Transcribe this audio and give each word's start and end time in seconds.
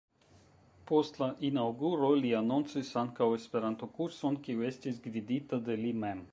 Post 0.91 1.19
la 1.23 1.27
inaŭguro 1.49 2.09
li 2.21 2.31
anoncis 2.39 2.91
ankaŭ 3.03 3.29
Esperanto-kurson, 3.43 4.43
kiu 4.49 4.67
estis 4.73 5.01
gvidita 5.07 5.65
de 5.69 5.81
li 5.87 5.97
mem. 6.07 6.29